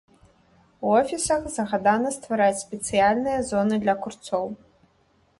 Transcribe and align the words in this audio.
У 0.85 0.93
офісах 0.99 1.43
загадана 1.57 2.13
ствараць 2.15 2.61
спецыяльныя 2.65 3.43
зоны 3.49 3.75
для 3.85 3.95
курцоў. 4.07 4.45